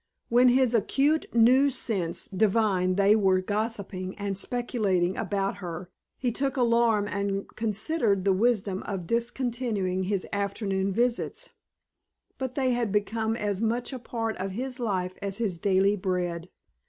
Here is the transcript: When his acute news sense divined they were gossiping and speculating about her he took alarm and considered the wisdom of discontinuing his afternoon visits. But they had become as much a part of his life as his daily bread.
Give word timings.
When 0.29 0.47
his 0.47 0.73
acute 0.73 1.27
news 1.31 1.75
sense 1.75 2.27
divined 2.27 2.97
they 2.97 3.15
were 3.15 3.39
gossiping 3.39 4.17
and 4.17 4.35
speculating 4.35 5.15
about 5.15 5.57
her 5.57 5.91
he 6.17 6.31
took 6.31 6.57
alarm 6.57 7.07
and 7.07 7.47
considered 7.55 8.25
the 8.25 8.33
wisdom 8.33 8.81
of 8.87 9.05
discontinuing 9.05 10.05
his 10.05 10.25
afternoon 10.33 10.91
visits. 10.91 11.49
But 12.39 12.55
they 12.55 12.71
had 12.71 12.91
become 12.91 13.35
as 13.35 13.61
much 13.61 13.93
a 13.93 13.99
part 13.99 14.35
of 14.37 14.53
his 14.53 14.79
life 14.79 15.13
as 15.21 15.37
his 15.37 15.59
daily 15.59 15.95
bread. 15.95 16.49